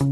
[0.00, 0.04] Uh,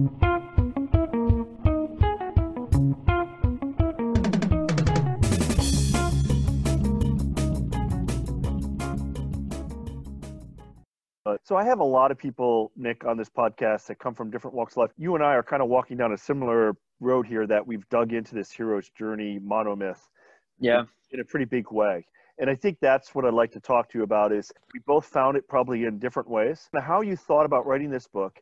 [11.45, 14.57] so I have a lot of people, Nick, on this podcast that come from different
[14.57, 14.91] walks of life.
[14.96, 18.12] You and I are kind of walking down a similar road here that we've dug
[18.12, 20.00] into this hero's journey monomyth.
[20.59, 20.82] Yeah.
[21.12, 22.05] In a pretty big way.
[22.39, 25.07] And I think that's what I'd like to talk to you about is we both
[25.07, 26.68] found it probably in different ways.
[26.73, 28.41] Now, how you thought about writing this book,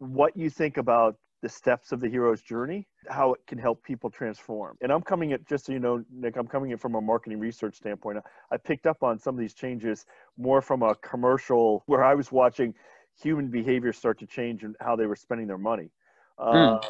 [0.00, 4.10] what you think about the steps of the hero's journey, how it can help people
[4.10, 4.76] transform.
[4.82, 7.38] And I'm coming at, just so you know, Nick, I'm coming in from a marketing
[7.38, 8.18] research standpoint.
[8.50, 10.04] I picked up on some of these changes
[10.36, 12.74] more from a commercial where I was watching
[13.22, 15.90] human behavior start to change and how they were spending their money.
[16.38, 16.76] Mm.
[16.76, 16.88] Uh,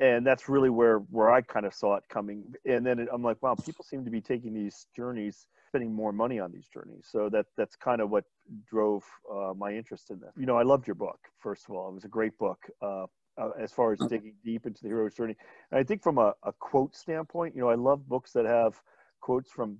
[0.00, 2.42] and that's really where, where I kind of saw it coming.
[2.64, 6.12] And then it, I'm like, wow, people seem to be taking these journeys spending more
[6.12, 7.06] money on these journeys.
[7.10, 8.24] So that that's kind of what
[8.68, 9.04] drove
[9.34, 10.30] uh, my interest in this.
[10.36, 11.18] You know, I loved your book.
[11.38, 12.58] First of all, it was a great book.
[12.82, 13.06] Uh,
[13.38, 15.34] uh, as far as digging deep into the hero's journey.
[15.70, 18.74] And I think from a, a quote standpoint, you know, I love books that have
[19.22, 19.78] quotes from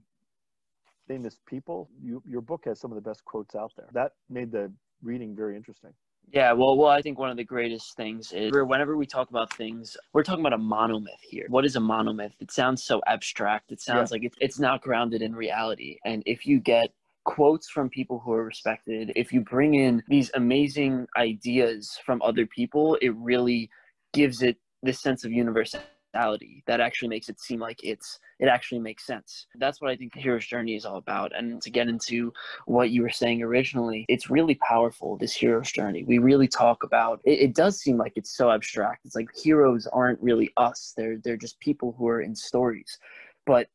[1.07, 1.91] famous people.
[2.03, 3.89] You, your book has some of the best quotes out there.
[3.93, 5.91] That made the reading very interesting.
[6.31, 9.55] Yeah, well, well, I think one of the greatest things is whenever we talk about
[9.55, 11.45] things, we're talking about a monomyth here.
[11.49, 12.33] What is a monomyth?
[12.41, 13.71] It sounds so abstract.
[13.71, 14.15] It sounds yeah.
[14.15, 15.99] like it's, it's not grounded in reality.
[16.07, 16.89] And if you get
[17.25, 22.47] quotes from people who are respected, if you bring in these amazing ideas from other
[22.47, 23.69] people, it really
[24.15, 28.81] gives it this sense of universality that actually makes it seem like it's it actually
[28.81, 29.47] makes sense.
[29.57, 31.37] That's what I think the hero's journey is all about.
[31.37, 32.33] And to get into
[32.67, 36.05] what you were saying originally, it's really powerful, this hero's journey.
[36.05, 39.05] We really talk about it, it does seem like it's so abstract.
[39.05, 40.93] It's like heroes aren't really us.
[40.97, 42.99] They're they're just people who are in stories.
[43.47, 43.69] But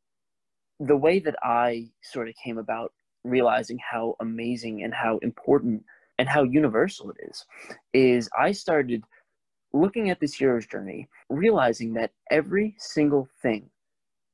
[0.79, 2.93] the way that I sort of came about
[3.23, 5.83] realizing how amazing and how important
[6.19, 7.45] and how universal it is
[7.93, 9.03] is I started
[9.73, 13.69] looking at this hero's journey, realizing that every single thing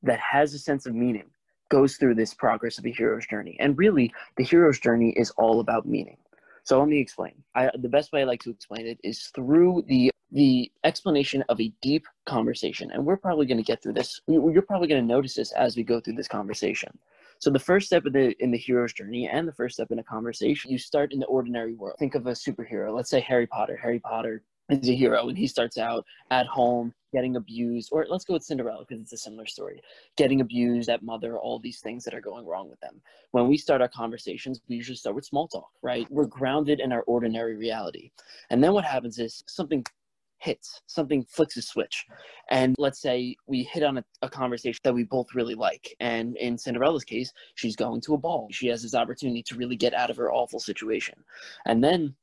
[0.03, 1.29] that has a sense of meaning
[1.69, 3.57] goes through this progress of a hero's journey.
[3.59, 6.17] And really, the hero's journey is all about meaning.
[6.63, 7.33] So let me explain.
[7.55, 11.61] I, the best way I like to explain it is through the the explanation of
[11.61, 12.89] a deep conversation.
[12.91, 14.19] And we're probably going to get through this.
[14.27, 16.89] You're probably going to notice this as we go through this conversation.
[17.37, 19.99] So the first step in the in the hero's journey and the first step in
[19.99, 21.97] a conversation, you start in the ordinary world.
[21.99, 22.95] Think of a superhero.
[22.95, 23.77] Let's say Harry Potter.
[23.81, 24.43] Harry Potter
[24.81, 28.43] is a hero and he starts out at home getting abused or let's go with
[28.43, 29.81] cinderella because it's a similar story
[30.17, 33.01] getting abused at mother all these things that are going wrong with them
[33.31, 36.91] when we start our conversations we usually start with small talk right we're grounded in
[36.91, 38.09] our ordinary reality
[38.49, 39.83] and then what happens is something
[40.43, 42.05] hits, something flicks a switch.
[42.49, 45.95] And let's say we hit on a, a, conversation that we both really like.
[46.01, 48.49] And in Cinderella's case, she's going to a ball.
[48.51, 51.15] She has this opportunity to really get out of her awful situation.
[51.65, 52.13] And then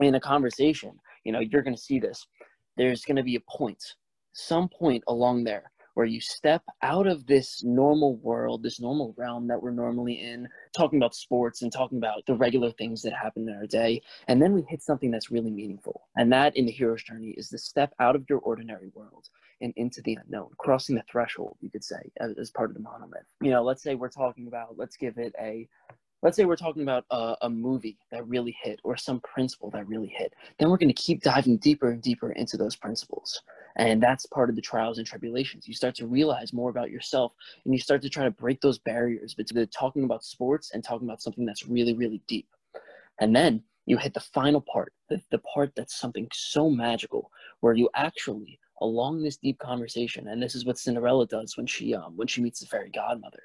[0.00, 2.26] in a conversation, you know, you're going to see this.
[2.76, 3.82] There's going to be a point,
[4.32, 9.46] some point along there where you step out of this normal world, this normal realm
[9.48, 13.48] that we're normally in, talking about sports and talking about the regular things that happen
[13.48, 14.00] in our day.
[14.28, 16.08] And then we hit something that's really meaningful.
[16.16, 19.28] And that in the hero's journey is the step out of your ordinary world
[19.60, 22.82] and into the unknown, crossing the threshold, you could say, as, as part of the
[22.82, 23.26] monomyth.
[23.40, 25.68] You know, let's say we're talking about, let's give it a
[26.22, 29.86] let's say we're talking about a, a, movie that really hit or some principle that
[29.86, 33.42] really hit then we're going to keep diving deeper and deeper into those principles.
[33.76, 35.66] And that's part of the trials and tribulations.
[35.66, 37.32] You start to realize more about yourself
[37.64, 41.08] and you start to try to break those barriers between talking about sports and talking
[41.08, 42.48] about something that's really really deep.
[43.20, 47.74] And then you hit the final part the, the part that's something so magical where
[47.74, 52.16] you actually along this deep conversation and this is what cinderella does when she um
[52.16, 53.42] when she meets the fairy godmother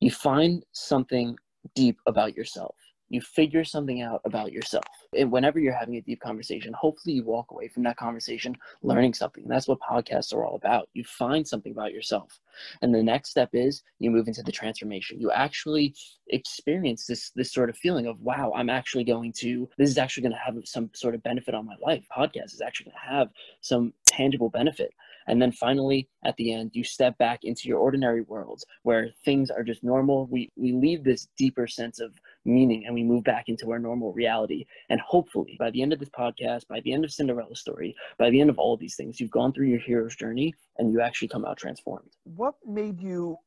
[0.00, 1.36] you find something
[1.74, 2.74] deep about yourself.
[3.10, 4.84] You figure something out about yourself.
[5.16, 9.14] And whenever you're having a deep conversation, hopefully you walk away from that conversation learning
[9.14, 9.44] something.
[9.46, 10.88] That's what podcasts are all about.
[10.94, 12.40] You find something about yourself.
[12.82, 15.20] And the next step is you move into the transformation.
[15.20, 15.94] You actually
[16.28, 20.22] experience this this sort of feeling of wow, I'm actually going to this is actually
[20.22, 22.06] going to have some sort of benefit on my life.
[22.16, 23.28] Podcast is actually going to have
[23.60, 24.92] some tangible benefit.
[25.26, 29.50] And then finally, at the end, you step back into your ordinary world where things
[29.50, 30.26] are just normal.
[30.26, 32.12] We, we leave this deeper sense of
[32.44, 34.66] meaning and we move back into our normal reality.
[34.90, 38.30] And hopefully, by the end of this podcast, by the end of Cinderella's story, by
[38.30, 41.00] the end of all of these things, you've gone through your hero's journey and you
[41.00, 42.10] actually come out transformed.
[42.24, 43.38] What made you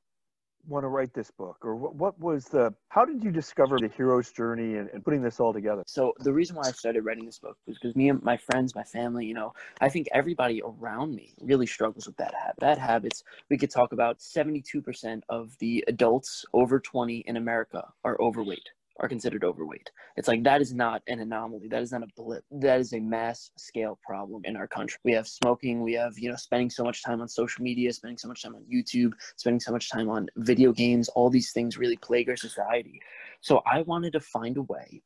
[0.68, 1.58] want to write this book?
[1.62, 5.22] Or what, what was the how did you discover the hero's journey and, and putting
[5.22, 5.84] this all together?
[5.88, 8.76] So the reason why i started writing this book was because me and my friends
[8.76, 12.78] my family you know i think everybody around me really struggles with bad habits bad
[12.78, 13.24] habits.
[13.50, 19.08] We could talk about 72% of the adults over 20 in america are overweight are
[19.08, 19.90] considered overweight.
[20.16, 21.68] It's like that is not an anomaly.
[21.68, 22.44] That is not a blip.
[22.52, 24.98] That is a mass scale problem in our country.
[25.04, 25.82] We have smoking.
[25.82, 28.56] We have, you know, spending so much time on social media, spending so much time
[28.56, 31.10] on YouTube, spending so much time on video games.
[31.10, 33.02] All these things really plague our society.
[33.42, 35.02] So I wanted to find a way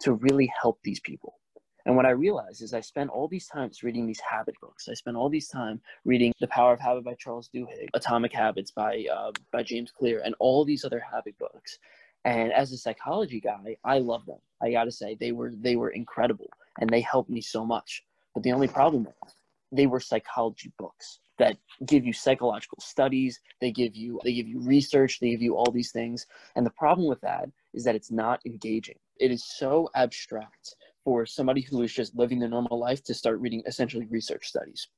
[0.00, 1.38] to really help these people.
[1.86, 4.88] And what I realized is I spent all these times reading these habit books.
[4.88, 8.72] I spent all these time reading The Power of Habit by Charles Duhigg, Atomic Habits
[8.72, 11.78] by uh, by James Clear, and all these other habit books.
[12.26, 14.40] And as a psychology guy, I love them.
[14.60, 16.50] I got to say they were they were incredible
[16.80, 18.02] and they helped me so much.
[18.34, 19.36] But the only problem was
[19.70, 21.56] they were psychology books that
[21.86, 25.70] give you psychological studies, they give you they give you research, they give you all
[25.70, 26.26] these things.
[26.56, 28.98] And the problem with that is that it's not engaging.
[29.20, 30.74] It is so abstract
[31.04, 34.88] for somebody who is just living their normal life to start reading essentially research studies.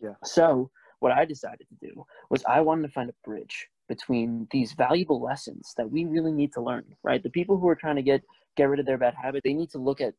[0.00, 0.14] Yeah.
[0.22, 0.70] So
[1.00, 5.20] what I decided to do was I wanted to find a bridge between these valuable
[5.20, 7.22] lessons that we really need to learn, right?
[7.22, 8.22] The people who are trying to get
[8.56, 10.14] get rid of their bad habit, they need to look at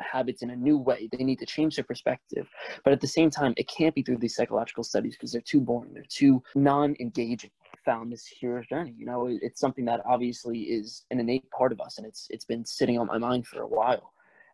[0.00, 1.08] habits in a new way.
[1.10, 2.48] They need to change their perspective.
[2.84, 5.60] But at the same time, it can't be through these psychological studies because they're too
[5.60, 5.92] boring.
[5.94, 7.50] They're too non-engaging.
[7.84, 8.94] Found this hero's journey.
[8.96, 12.44] You know, it's something that obviously is an innate part of us, and it's it's
[12.44, 14.12] been sitting on my mind for a while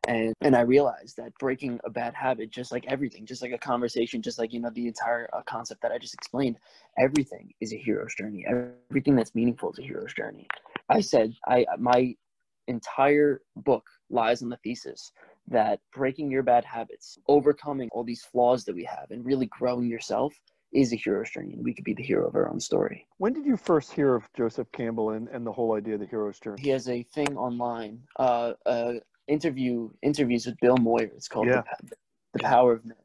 [0.09, 3.59] and and i realized that breaking a bad habit just like everything just like a
[3.59, 6.57] conversation just like you know the entire uh, concept that i just explained
[6.99, 8.45] everything is a hero's journey.
[8.91, 10.47] Everything that's meaningful is a hero's journey.
[10.89, 12.15] I said i my
[12.67, 15.13] entire book lies on the thesis
[15.49, 19.87] that breaking your bad habits overcoming all these flaws that we have and really growing
[19.87, 20.35] yourself
[20.73, 23.07] is a hero's journey and we could be the hero of our own story.
[23.19, 26.07] When did you first hear of joseph campbell and, and the whole idea of the
[26.07, 26.63] hero's journey?
[26.63, 28.95] He has a thing online uh, uh,
[29.29, 31.11] interview interviews with Bill Moyer.
[31.17, 31.63] It's called yeah.
[31.83, 31.97] the,
[32.35, 32.97] the Power of Myth.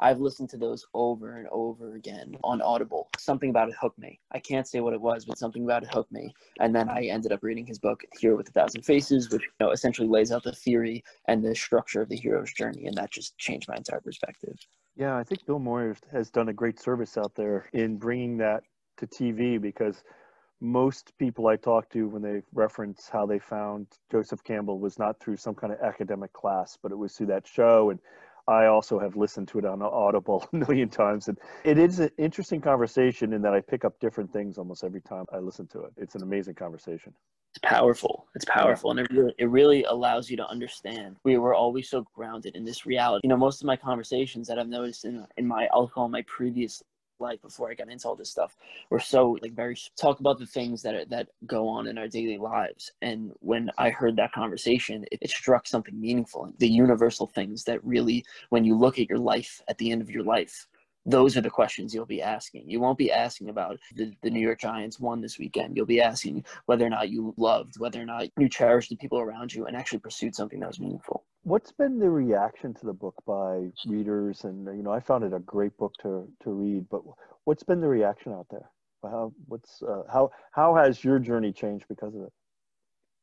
[0.00, 3.08] I've listened to those over and over again on Audible.
[3.18, 4.20] Something about it hooked me.
[4.30, 6.32] I can't say what it was, but something about it hooked me.
[6.60, 9.48] And then I ended up reading his book, Hero with a Thousand Faces, which you
[9.58, 12.86] know, essentially lays out the theory and the structure of the hero's journey.
[12.86, 14.54] And that just changed my entire perspective.
[14.94, 18.62] Yeah, I think Bill Moyer has done a great service out there in bringing that
[18.98, 20.04] to TV because–
[20.60, 25.20] most people I talk to when they reference how they found Joseph Campbell was not
[25.20, 27.90] through some kind of academic class, but it was through that show.
[27.90, 28.00] And
[28.48, 31.28] I also have listened to it on Audible a million times.
[31.28, 35.02] And it is an interesting conversation in that I pick up different things almost every
[35.02, 35.92] time I listen to it.
[35.96, 37.12] It's an amazing conversation.
[37.50, 38.26] It's powerful.
[38.34, 38.90] It's powerful.
[38.90, 41.16] And it really, it really allows you to understand.
[41.24, 43.20] We were always so grounded in this reality.
[43.24, 46.82] You know, most of my conversations that I've noticed in, in my, call my previous
[47.20, 48.56] life before I got into all this stuff.
[48.90, 52.08] We're so like very talk about the things that are, that go on in our
[52.08, 52.90] daily lives.
[53.02, 56.52] And when I heard that conversation, it, it struck something meaningful.
[56.58, 60.10] The universal things that really, when you look at your life at the end of
[60.10, 60.66] your life,
[61.06, 62.68] those are the questions you'll be asking.
[62.68, 65.74] You won't be asking about the, the New York Giants won this weekend.
[65.74, 69.18] You'll be asking whether or not you loved, whether or not you cherished the people
[69.18, 71.24] around you and actually pursued something that was meaningful.
[71.48, 74.44] What's been the reaction to the book by readers?
[74.44, 76.88] And you know, I found it a great book to to read.
[76.90, 77.02] But
[77.44, 78.70] what's been the reaction out there?
[79.02, 82.32] How what's uh, how how has your journey changed because of it?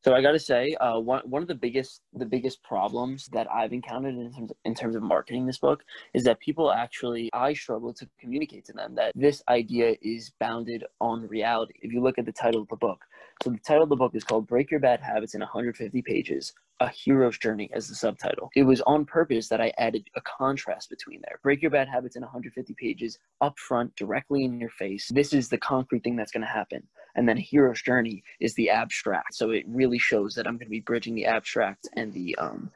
[0.06, 3.52] So I got to say, uh, one one of the biggest the biggest problems that
[3.52, 7.54] I've encountered in terms in terms of marketing this book is that people actually I
[7.54, 11.74] struggle to communicate to them that this idea is bounded on reality.
[11.82, 13.00] If you look at the title of the book,
[13.42, 16.54] so the title of the book is called "Break Your Bad Habits in 150 Pages:
[16.82, 18.52] A Hero's Journey" as the subtitle.
[18.56, 21.40] It was on purpose that I added a contrast between there.
[21.42, 25.10] Break your bad habits in 150 pages, up front, directly in your face.
[25.12, 26.84] This is the concrete thing that's going to happen
[27.16, 29.34] and then hero's journey is the abstract.
[29.36, 32.72] So it really shows that i'm going to be bridging the abstract and the um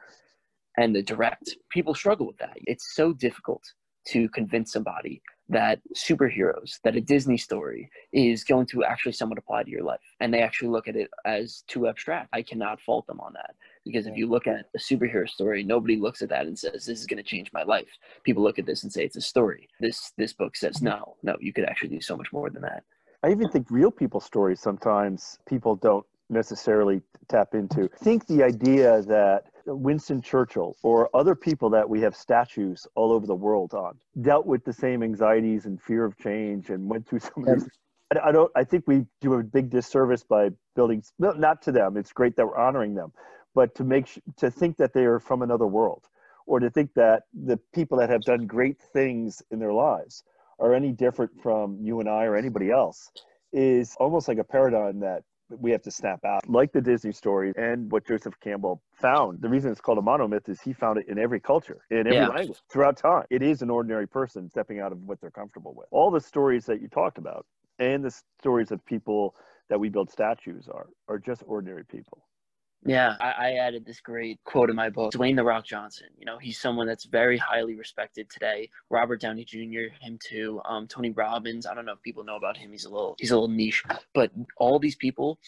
[0.77, 1.57] and the direct.
[1.69, 2.57] People struggle with that.
[2.65, 3.63] It's so difficult
[4.07, 9.63] to convince somebody that superheroes that a disney story is going to actually somewhat apply
[9.63, 9.99] to your life.
[10.19, 12.29] And they actually look at it as too abstract.
[12.31, 13.55] I cannot fault them on that.
[13.83, 16.99] Because if you look at a superhero story nobody looks at that and says this
[16.99, 17.89] is going to change my life.
[18.23, 19.67] People look at this and say it's a story.
[19.79, 22.83] This this book says no no you could actually do so much more than that
[23.23, 27.89] I even think real people stories sometimes people don't necessarily tap into.
[27.93, 33.11] I think the idea that Winston Churchill or other people that we have statues all
[33.11, 37.07] over the world on dealt with the same anxieties and fear of change and went
[37.07, 37.69] through some of these.
[38.23, 38.51] I don't.
[38.55, 41.03] I think we do a big disservice by building.
[41.19, 41.97] Not to them.
[41.97, 43.11] It's great that we're honoring them,
[43.53, 44.07] but to make
[44.37, 46.05] to think that they are from another world,
[46.47, 50.23] or to think that the people that have done great things in their lives
[50.59, 53.11] are any different from you and I or anybody else
[53.51, 56.47] is almost like a paradigm that we have to snap out.
[56.47, 59.41] Like the Disney story and what Joseph Campbell found.
[59.41, 62.13] The reason it's called a monomyth is he found it in every culture, in every
[62.13, 62.27] yeah.
[62.27, 63.25] language, throughout time.
[63.29, 65.87] It is an ordinary person stepping out of what they're comfortable with.
[65.91, 67.45] All the stories that you talked about
[67.79, 69.35] and the stories of people
[69.69, 72.23] that we build statues are are just ordinary people.
[72.85, 75.11] Yeah, I, I, added this great quote in my book.
[75.11, 76.07] Dwayne the Rock Johnson.
[76.17, 78.69] You know, he's someone that's very highly respected today.
[78.89, 79.93] Robert Downey Jr.
[79.99, 80.61] Him too.
[80.63, 81.65] Um, Tony Robbins.
[81.65, 82.71] I don't know if people know about him.
[82.71, 83.83] He's a little he's a little niche,
[84.13, 85.39] but all these people,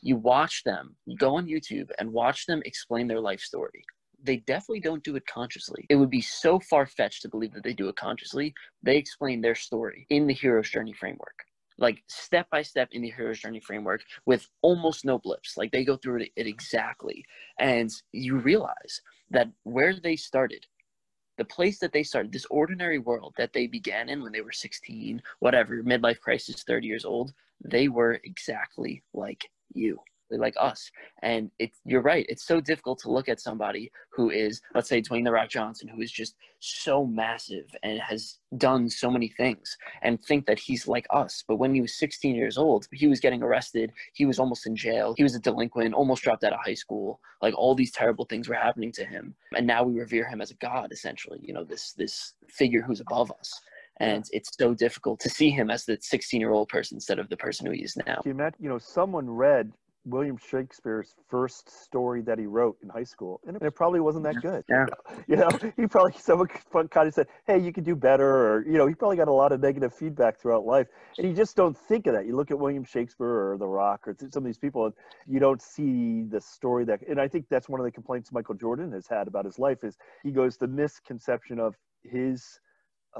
[0.00, 0.94] you watch them.
[1.06, 3.84] You go on YouTube and watch them explain their life story.
[4.22, 5.86] They definitely don't do it consciously.
[5.90, 8.54] It would be so far fetched to believe that they do it consciously.
[8.82, 11.34] They explain their story in the hero's journey framework
[11.78, 15.56] like step by step in the hero's journey framework with almost no blips.
[15.56, 17.24] Like they go through it, it exactly.
[17.58, 20.66] And you realize that where they started,
[21.36, 24.52] the place that they started, this ordinary world that they began in when they were
[24.52, 29.98] 16, whatever, midlife crisis, 30 years old, they were exactly like you
[30.30, 30.90] like us.
[31.22, 32.26] And it's you're right.
[32.28, 35.88] It's so difficult to look at somebody who is, let's say, Dwayne the Rock Johnson,
[35.88, 40.88] who is just so massive and has done so many things, and think that he's
[40.88, 41.44] like us.
[41.46, 43.92] But when he was 16 years old, he was getting arrested.
[44.14, 45.14] He was almost in jail.
[45.16, 47.20] He was a delinquent, almost dropped out of high school.
[47.42, 50.50] Like all these terrible things were happening to him, and now we revere him as
[50.50, 51.38] a god, essentially.
[51.42, 53.60] You know, this this figure who's above us
[53.98, 57.28] and it's so difficult to see him as the 16 year old person instead of
[57.28, 58.20] the person who he is now.
[58.24, 59.72] You met, you know, someone read
[60.06, 64.36] William Shakespeare's first story that he wrote in high school, and it probably wasn't that
[64.40, 64.64] good.
[64.68, 64.86] Yeah.
[65.28, 66.48] You know, he probably someone
[66.90, 69.32] kind of said, "Hey, you could do better," or you know, he probably got a
[69.32, 70.86] lot of negative feedback throughout life,
[71.18, 72.26] and you just don't think of that.
[72.26, 74.94] You look at William Shakespeare or The Rock or some of these people, and
[75.26, 77.00] you don't see the story that.
[77.08, 79.82] And I think that's one of the complaints Michael Jordan has had about his life
[79.82, 82.60] is he goes the misconception of his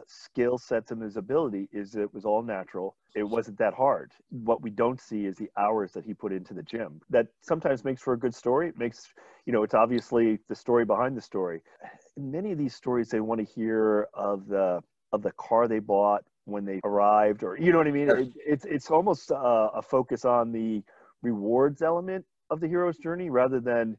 [0.06, 2.96] skill sets and his ability is it was all natural.
[3.14, 4.12] It wasn't that hard.
[4.30, 7.00] What we don't see is the hours that he put into the gym.
[7.10, 8.68] That sometimes makes for a good story.
[8.68, 9.12] It makes,
[9.46, 11.62] you know, it's obviously the story behind the story.
[12.16, 15.78] In many of these stories, they want to hear of the of the car they
[15.78, 18.08] bought when they arrived, or you know what I mean.
[18.08, 20.82] It, it's it's almost uh, a focus on the
[21.22, 23.96] rewards element of the hero's journey rather than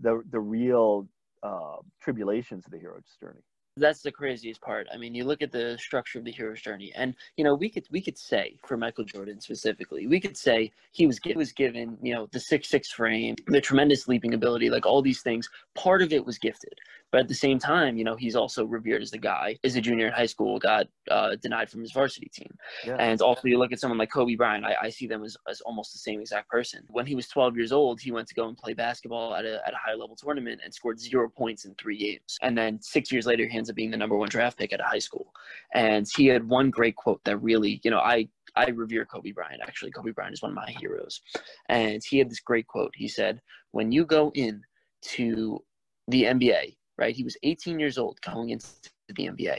[0.00, 1.08] the the real
[1.42, 3.40] uh, tribulations of the hero's journey
[3.76, 4.88] that's the craziest part.
[4.92, 7.68] I mean, you look at the structure of the hero's journey, and you know, we
[7.68, 11.96] could we could say for Michael Jordan specifically, we could say he was was given
[12.02, 15.48] you know the six six frame, the tremendous leaping ability, like all these things.
[15.74, 16.74] Part of it was gifted,
[17.12, 19.58] but at the same time, you know, he's also revered as the guy.
[19.64, 22.52] As a junior in high school, got uh, denied from his varsity team,
[22.86, 22.96] yeah.
[22.96, 24.64] and also you look at someone like Kobe Bryant.
[24.64, 26.84] I, I see them as, as almost the same exact person.
[26.88, 29.60] When he was 12 years old, he went to go and play basketball at a
[29.66, 33.10] at a high level tournament and scored zero points in three games, and then six
[33.10, 35.32] years later, he ends up being the number one draft pick at a high school.
[35.74, 39.62] And he had one great quote that really, you know, I I revere Kobe Bryant.
[39.62, 41.20] Actually, Kobe Bryant is one of my heroes.
[41.68, 42.92] And he had this great quote.
[42.94, 43.40] He said,
[43.72, 44.62] "When you go in
[45.02, 45.62] to
[46.08, 47.16] the NBA, right?
[47.16, 48.68] He was 18 years old going into
[49.08, 49.58] the NBA.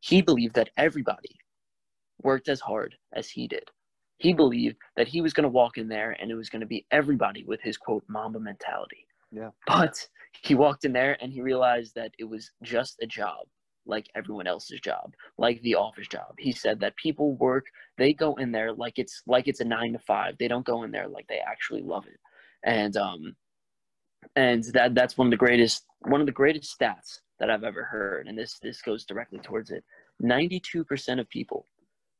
[0.00, 1.36] He believed that everybody
[2.22, 3.64] worked as hard as he did.
[4.16, 6.66] He believed that he was going to walk in there and it was going to
[6.66, 9.06] be everybody with his quote Mamba mentality.
[9.30, 9.50] Yeah.
[9.66, 9.96] But
[10.42, 13.46] he walked in there and he realized that it was just a job
[13.86, 16.34] like everyone else's job, like the office job.
[16.38, 17.66] He said that people work,
[17.96, 20.36] they go in there like it's like it's a 9 to 5.
[20.38, 22.18] They don't go in there like they actually love it.
[22.64, 23.34] And um
[24.36, 27.84] and that that's one of the greatest one of the greatest stats that I've ever
[27.84, 28.26] heard.
[28.26, 29.84] And this this goes directly towards it.
[30.22, 31.66] 92% of people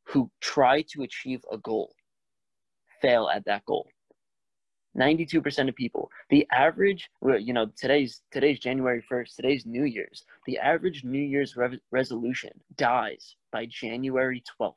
[0.04, 1.92] who try to achieve a goal
[3.02, 3.88] fail at that goal.
[4.96, 6.10] 92% of people.
[6.30, 10.24] The average you know today's today's january 1st today's new year's.
[10.46, 14.74] The average new year's re- resolution dies by january 12th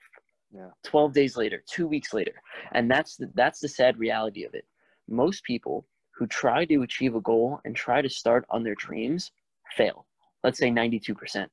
[0.53, 0.67] yeah.
[0.83, 2.33] 12 days later 2 weeks later.
[2.73, 4.65] And that's the, that's the sad reality of it.
[5.07, 5.85] Most people
[6.21, 9.31] who try to achieve a goal and try to start on their dreams
[9.75, 10.05] fail
[10.43, 11.47] let's say 92%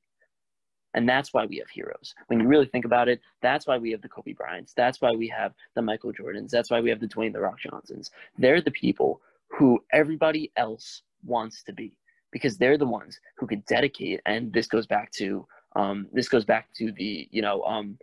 [0.93, 2.15] and that's why we have heroes.
[2.27, 4.73] When you really think about it, that's why we have the Kobe Bryants.
[4.75, 6.49] That's why we have the Michael Jordans.
[6.49, 8.09] That's why we have the Dwayne The Rock Johnsons.
[8.39, 11.93] They're the people who everybody else wants to be
[12.31, 14.21] because they're the ones who could dedicate.
[14.25, 15.45] And this goes back to
[15.75, 17.99] um, this goes back to the you know um,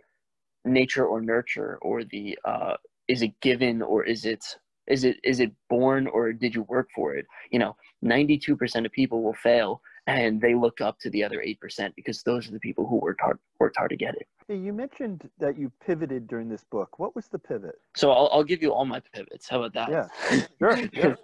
[0.63, 2.77] nature or nurture or the uh,
[3.09, 4.45] is it given or is it
[4.87, 7.25] is it is it born or did you work for it?
[7.51, 11.21] You know, ninety two percent of people will fail and they look up to the
[11.21, 14.25] other 8% because those are the people who worked hard worked hard to get it.
[14.47, 16.97] Hey, you mentioned that you pivoted during this book.
[16.97, 17.75] What was the pivot?
[17.95, 19.49] So i'll, I'll give you all my pivots.
[19.49, 20.09] How about that?
[20.31, 20.45] Yeah.
[20.59, 21.17] Sure, sure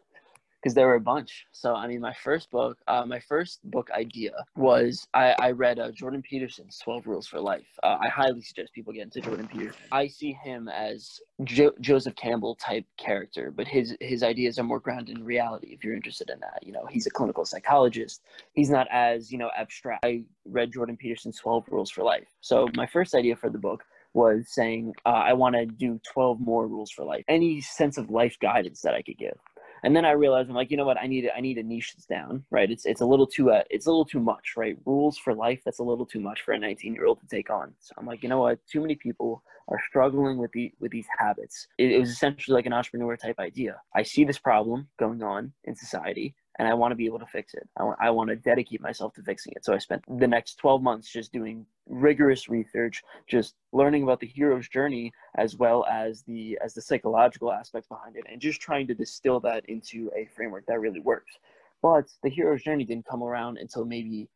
[0.64, 1.46] because there were a bunch.
[1.52, 5.78] So I mean, my first book, uh, my first book idea was I, I read
[5.78, 7.68] uh, Jordan Peterson's Twelve Rules for Life.
[7.84, 9.82] Uh, I highly suggest people get into Jordan Peterson.
[9.92, 14.80] I see him as jo- Joseph Campbell type character, but his his ideas are more
[14.80, 15.74] grounded in reality.
[15.74, 18.22] If you're interested in that, you know, he's a clinical psychologist.
[18.54, 20.06] He's not as you know abstract.
[20.06, 22.28] I read Jordan Peterson's Twelve Rules for Life.
[22.40, 26.40] So my first idea for the book was saying uh, I want to do 12
[26.40, 27.26] more rules for life.
[27.28, 29.40] Any sense of life guidance that I could give
[29.84, 30.98] And then I realized I'm like, you know what?
[30.98, 32.70] I need I need to niche this down, right?
[32.72, 34.78] It's it's a little too uh, it's a little too much, right?
[34.86, 37.50] Rules for life that's a little too much for a 19 year old to take
[37.50, 37.74] on.
[37.80, 38.60] So I'm like, you know what?
[38.68, 41.68] Too many people are struggling with the with these habits.
[41.78, 43.82] It, it was essentially like an entrepreneur type idea.
[43.96, 47.26] I see this problem going on in society and I want to be able to
[47.26, 47.68] fix it.
[47.78, 49.66] I want, I want to dedicate myself to fixing it.
[49.66, 54.28] So I spent the next 12 months just doing rigorous research, just learning about the
[54.28, 58.88] hero's journey as well as the as the psychological aspects behind it, and just trying
[58.88, 61.34] to distill that into a framework that really works.
[61.82, 64.30] But the hero's journey didn't come around until maybe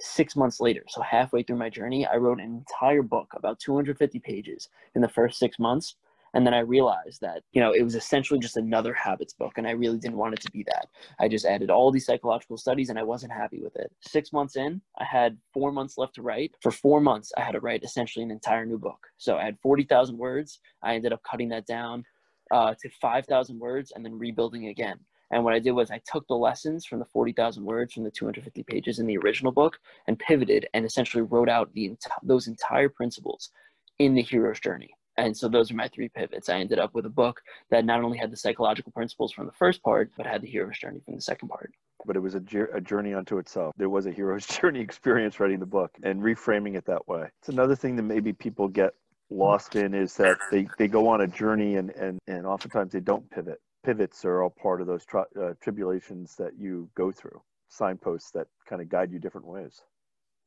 [0.00, 0.84] six months later.
[0.88, 5.08] So halfway through my journey, I wrote an entire book, about 250 pages, in the
[5.08, 5.96] first six months
[6.34, 9.54] and then I realized that, you know, it was essentially just another habits book.
[9.56, 10.88] And I really didn't want it to be that.
[11.18, 13.90] I just added all these psychological studies and I wasn't happy with it.
[14.00, 16.54] Six months in, I had four months left to write.
[16.60, 19.06] For four months, I had to write essentially an entire new book.
[19.16, 20.60] So I had 40,000 words.
[20.82, 22.04] I ended up cutting that down
[22.50, 24.98] uh, to 5,000 words and then rebuilding again.
[25.30, 28.10] And what I did was I took the lessons from the 40,000 words from the
[28.10, 32.88] 250 pages in the original book and pivoted and essentially wrote out the those entire
[32.88, 33.50] principles
[33.98, 34.90] in the hero's journey.
[35.18, 36.48] And so those are my three pivots.
[36.48, 39.52] I ended up with a book that not only had the psychological principles from the
[39.52, 41.72] first part, but had the hero's journey from the second part.
[42.06, 43.74] But it was a, a journey unto itself.
[43.76, 47.28] There was a hero's journey experience writing the book and reframing it that way.
[47.40, 48.94] It's another thing that maybe people get
[49.28, 53.00] lost in is that they, they go on a journey and, and, and oftentimes they
[53.00, 53.60] don't pivot.
[53.84, 58.46] Pivots are all part of those tri- uh, tribulations that you go through, signposts that
[58.68, 59.82] kind of guide you different ways.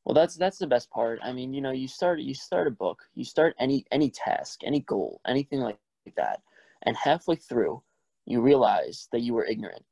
[0.04, 1.20] Well, that's that's the best part.
[1.22, 4.60] I mean, you know, you start you start a book, you start any any task,
[4.64, 5.78] any goal, anything like
[6.16, 6.42] that,
[6.82, 7.82] and halfway through,
[8.26, 9.84] you realize that you were ignorant.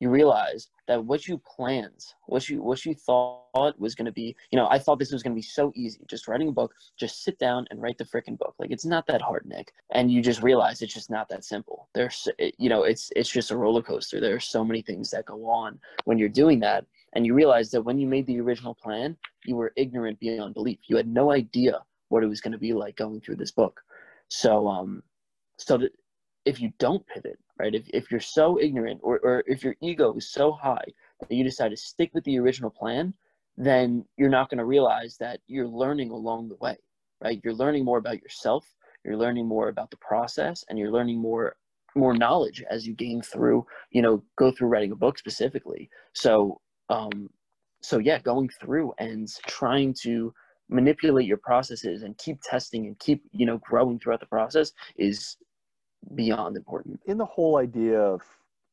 [0.00, 4.36] You realize that what you planned, what you what you thought was going to be,
[4.50, 6.74] you know, I thought this was going to be so easy, just writing a book,
[6.98, 8.54] just sit down and write the freaking book.
[8.58, 9.72] Like it's not that hard, Nick.
[9.92, 11.88] And you just realize it's just not that simple.
[11.94, 12.28] There's,
[12.58, 14.20] you know, it's it's just a roller coaster.
[14.20, 17.70] There are so many things that go on when you're doing that and you realize
[17.70, 20.78] that when you made the original plan, you were ignorant beyond belief.
[20.86, 23.80] You had no idea what it was going to be like going through this book.
[24.28, 25.02] So, um,
[25.58, 25.92] so that
[26.44, 30.14] if you don't pivot, right, if, if you're so ignorant or, or if your ego
[30.16, 30.84] is so high
[31.20, 33.14] that you decide to stick with the original plan,
[33.56, 36.76] then you're not going to realize that you're learning along the way,
[37.22, 37.40] right?
[37.44, 38.66] You're learning more about yourself,
[39.04, 41.56] you're learning more about the process, and you're learning more
[41.96, 45.88] more knowledge as you gain through, you know, go through writing a book specifically.
[46.12, 47.30] So um,
[47.82, 50.32] so yeah, going through and trying to
[50.70, 55.36] manipulate your processes and keep testing and keep you know growing throughout the process is
[56.14, 57.00] beyond important.
[57.06, 58.22] In the whole idea of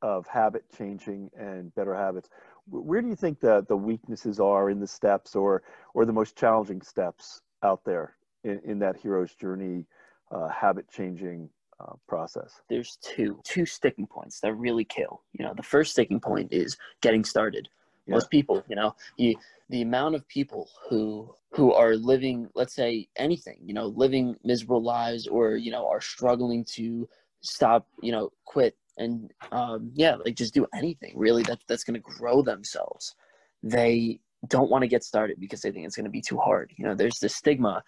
[0.01, 2.29] of habit changing and better habits,
[2.69, 6.37] where do you think that the weaknesses are in the steps or or the most
[6.37, 9.85] challenging steps out there in, in that hero's journey
[10.31, 11.49] uh, habit changing
[11.81, 12.61] uh, process?
[12.69, 15.21] There's two two sticking points that really kill.
[15.33, 17.67] You know, the first sticking point is getting started
[18.05, 18.13] yeah.
[18.13, 19.35] most people you know you,
[19.69, 24.81] the amount of people who who are living let's say anything you know living miserable
[24.81, 27.07] lives or you know are struggling to
[27.41, 31.95] stop you know quit and um, yeah like just do anything really that that's going
[31.95, 33.15] to grow themselves.
[33.63, 36.73] They don't want to get started because they think it's going to be too hard
[36.75, 37.83] you know there's this stigma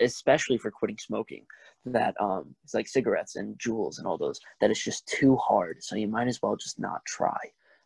[0.00, 1.44] especially for quitting smoking
[1.84, 5.82] that um it's like cigarettes and Juuls and all those that it's just too hard
[5.82, 7.38] so you might as well just not try.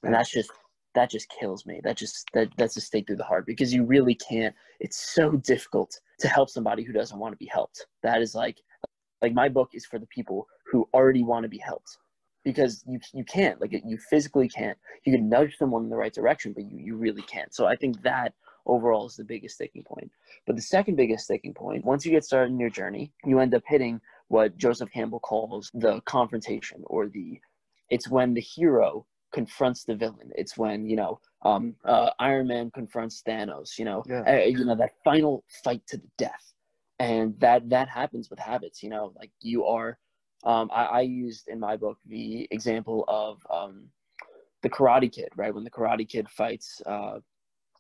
[0.05, 0.51] And that's just
[0.95, 1.81] that just kills me.
[1.83, 4.55] That just that that's a stake through the heart because you really can't.
[4.81, 7.87] It's so difficult to help somebody who doesn't want to be helped.
[8.03, 8.59] That is like
[9.21, 11.99] like my book is for the people who already want to be helped
[12.45, 14.79] because you you can't like you physically can't.
[15.05, 17.55] You can nudge someone in the right direction, but you you really can't.
[17.55, 18.35] So I think that
[18.67, 20.11] overall is the biggest sticking point.
[20.47, 23.55] But the second biggest sticking point, once you get started in your journey, you end
[23.55, 27.41] up hitting what Joseph Campbell calls the confrontation or the
[27.91, 30.31] it's when the hero confronts the villain.
[30.37, 33.79] It's when you know um, uh, Iron Man confronts Thanos.
[33.79, 34.23] You know, yeah.
[34.27, 36.53] uh, you know that final fight to the death,
[36.99, 38.83] and that that happens with habits.
[38.83, 39.99] You know, like you are.
[40.45, 43.85] Um, I, I, used in my book the example of um,
[44.63, 45.55] the Karate Kid, right?
[45.55, 47.21] When the Karate Kid fights uh,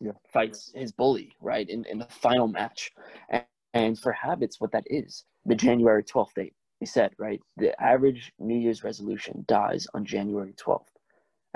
[0.02, 0.12] yeah.
[0.32, 2.90] fights his bully, right, in, in the final match.
[3.30, 6.54] And, and for habits, what that is, the January 12th date.
[6.80, 10.86] He said, right, the average New Year's resolution dies on January 12th.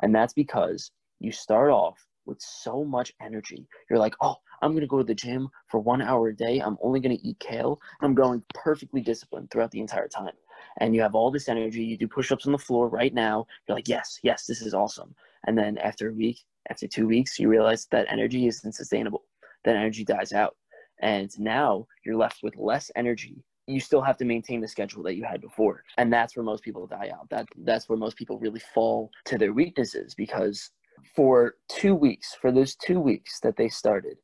[0.02, 3.66] And that's because you start off with so much energy.
[3.88, 6.59] You're like, oh, I'm going to go to the gym for one hour a day.
[6.59, 7.80] I'm only going to eat kale.
[8.00, 10.32] I'm going perfectly disciplined throughout the entire time.
[10.78, 11.85] And you have all this energy.
[11.85, 13.46] You do push ups on the floor right now.
[13.66, 15.14] You're like, yes, yes, this is awesome.
[15.46, 19.24] And then after a week, after two weeks, you realize that energy isn't sustainable.
[19.64, 20.56] That energy dies out.
[21.00, 25.16] And now you're left with less energy you still have to maintain the schedule that
[25.16, 25.83] you had before.
[25.98, 27.29] And that's where most people die out.
[27.31, 30.70] That that's where most people really fall to their weaknesses because
[31.14, 34.16] for two weeks for those two weeks that they started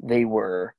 [0.00, 0.74] they were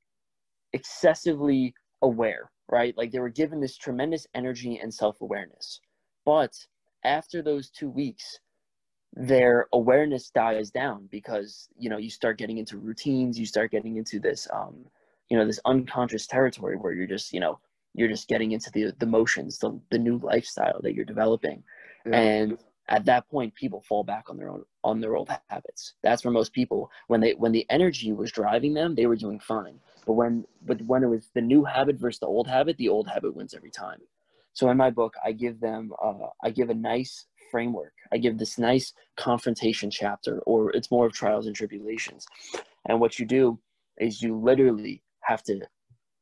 [0.72, 2.96] excessively aware right?
[2.96, 5.80] Like they were given this tremendous energy and self-awareness.
[6.24, 6.54] But
[7.04, 8.38] after those two weeks
[9.14, 13.36] their awareness dies down because you know you start getting into routines.
[13.36, 14.84] You start getting into this um
[15.28, 17.58] you know this unconscious territory where you're just you know
[17.94, 21.62] you're just getting into the the motions the, the new lifestyle that you're developing
[22.06, 22.18] yeah.
[22.18, 26.24] and at that point people fall back on their own on their old habits that's
[26.24, 29.78] where most people when they when the energy was driving them they were doing fine
[30.06, 33.08] but when but when it was the new habit versus the old habit the old
[33.08, 33.98] habit wins every time
[34.52, 37.92] so in my book i give them uh, i give a nice framework.
[38.12, 42.26] I give this nice confrontation chapter, or it's more of trials and tribulations.
[42.88, 43.58] And what you do
[43.98, 45.60] is you literally have to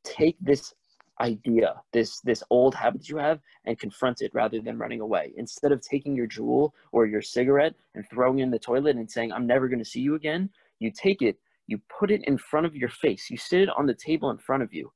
[0.04, 0.74] take this
[1.20, 5.32] idea, this this old habit that you have, and confront it rather than running away.
[5.36, 9.10] Instead of taking your Juul or your cigarette and throwing it in the toilet and
[9.10, 12.38] saying, "I'm never going to see you again," you take it, you put it in
[12.38, 14.92] front of your face, you sit it on the table in front of you,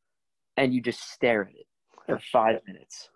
[0.56, 1.66] and you just stare at it
[2.06, 3.10] for five minutes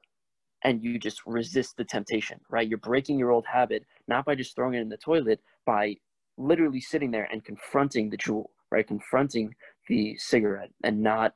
[0.62, 2.69] and you just resist the temptation, right?
[2.69, 5.97] You're breaking your old habit, not by just throwing it in the toilet, by
[6.38, 8.87] literally sitting there and confronting the Juul, right?
[8.87, 9.55] Confronting
[9.88, 11.35] the cigarette and not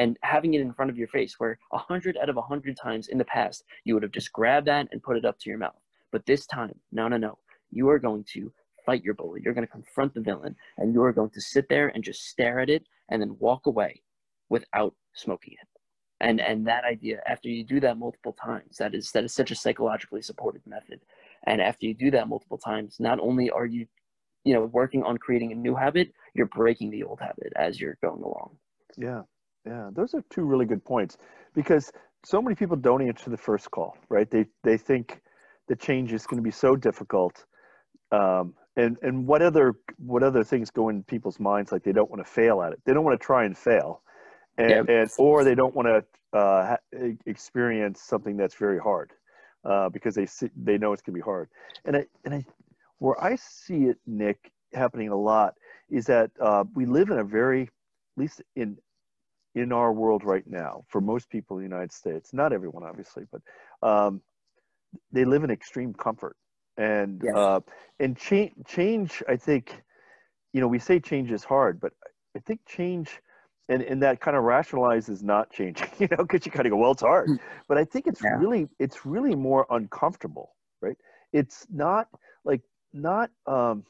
[0.00, 2.74] and having it in front of your face where a hundred out of a hundred
[2.76, 5.50] times in the past you would have just grabbed that and put it up to
[5.50, 5.82] your mouth.
[6.10, 7.38] But this time, no, no, no.
[7.70, 8.50] You are going to
[8.86, 9.42] fight your bully.
[9.44, 12.26] You're going to confront the villain and you are going to sit there and just
[12.26, 14.02] stare at it and then walk away
[14.48, 15.68] without smoking it
[16.20, 19.50] and and that idea after you do that multiple times that is that is such
[19.50, 21.00] a psychologically supported method
[21.46, 23.86] and after you do that multiple times not only are you
[24.44, 27.98] you know working on creating a new habit you're breaking the old habit as you're
[28.02, 28.50] going along
[28.96, 29.22] yeah
[29.66, 31.16] yeah those are two really good points
[31.54, 31.92] because
[32.24, 35.20] so many people don't answer the first call right they they think
[35.68, 37.44] the change is going to be so difficult
[38.12, 42.10] um, and and what other what other things go in people's minds like they don't
[42.10, 44.02] want to fail at it they don't want to try and fail
[44.58, 44.88] and, yep.
[44.88, 46.76] and or they don't want to uh,
[47.26, 49.12] experience something that's very hard
[49.64, 51.48] uh, because they see, they know it's gonna be hard.
[51.84, 52.44] And I and I
[52.98, 55.54] where I see it, Nick, happening a lot
[55.90, 57.68] is that uh, we live in a very, at
[58.16, 58.76] least in
[59.54, 63.24] in our world right now, for most people in the United States, not everyone obviously,
[63.32, 63.42] but
[63.86, 64.20] um,
[65.12, 66.36] they live in extreme comfort
[66.76, 67.34] and yes.
[67.34, 67.60] uh,
[67.98, 69.22] and change change.
[69.28, 69.82] I think,
[70.52, 71.92] you know, we say change is hard, but
[72.36, 73.20] I think change
[73.70, 76.76] and and that kind of rationalizes not changing you know because you kind of go
[76.76, 77.36] well it's hard hmm.
[77.68, 78.36] but i think it's yeah.
[78.36, 80.96] really it's really more uncomfortable right
[81.32, 82.08] it's not
[82.44, 82.60] like
[82.92, 83.84] not um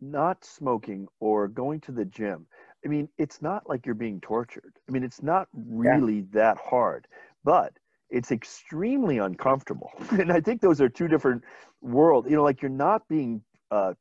[0.00, 2.46] not smoking or going to the gym
[2.84, 6.22] i mean it's not like you're being tortured i mean it's not really yeah.
[6.32, 7.06] that hard
[7.44, 7.72] but
[8.10, 11.42] it's extremely uncomfortable and i think those are two different
[11.80, 13.92] worlds you know like you're not being uh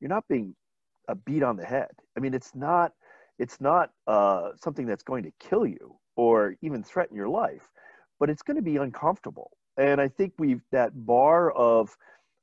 [0.00, 0.54] you're not being
[1.08, 2.92] a beat on the head i mean it's not
[3.38, 7.68] it's not uh, something that's going to kill you or even threaten your life,
[8.20, 9.50] but it's going to be uncomfortable.
[9.76, 11.96] And I think we've that bar of,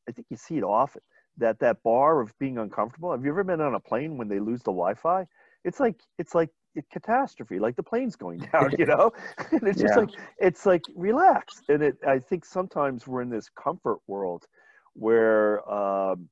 [0.10, 1.02] I think you see it often
[1.38, 3.12] that that bar of being uncomfortable.
[3.12, 5.26] Have you ever been on a plane when they lose the Wi-Fi?
[5.63, 9.12] It's like it's like a catastrophe, like the plane's going down, you know.
[9.52, 11.62] and it's just like it's like relax.
[11.69, 14.45] And it, I think sometimes we're in this comfort world
[14.93, 16.30] where um,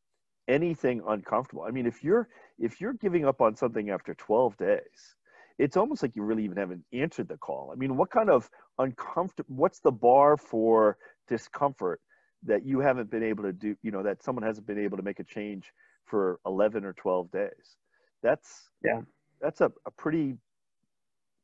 [0.48, 1.64] anything uncomfortable.
[1.64, 5.16] I mean, if you're if you're giving up on something after 12 days,
[5.58, 7.72] it's almost like you really even haven't answered the call.
[7.72, 12.02] I mean, what kind of uncomfortable, what's the bar for discomfort
[12.44, 15.04] that you haven't been able to do, you know, that someone hasn't been able to
[15.04, 15.72] make a change
[16.06, 17.76] for 11 or 12 days?
[18.24, 19.02] That's, yeah,
[19.42, 20.36] that's a, a pretty,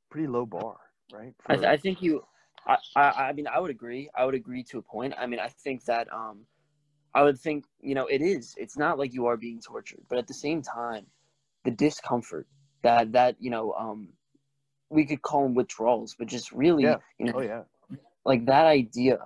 [0.10, 0.78] pretty low bar,
[1.14, 1.34] right?
[1.42, 2.24] For, I, th- I think you,
[2.68, 4.10] I, I, I mean, I would agree.
[4.18, 5.14] I would agree to a point.
[5.18, 6.46] I mean, I think that, um,
[7.14, 8.54] I would think, you know, it is.
[8.58, 11.06] It's not like you are being tortured, but at the same time,
[11.64, 12.48] the discomfort
[12.84, 14.10] that that you know, um,
[14.90, 16.98] we could call them withdrawals, but just really, yeah.
[17.18, 17.64] you know, oh, yeah.
[18.26, 19.18] like that idea